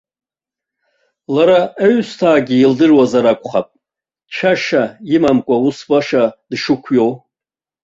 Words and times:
Лара 1.33 1.59
аҩсҭаагьы 1.83 2.55
илдыруазар 2.57 3.25
акәхап 3.31 3.67
цәашьа 4.33 4.83
имамкәа 5.15 5.55
ус 5.67 5.77
баша 5.89 6.23
дшықәиоу. 6.49 7.11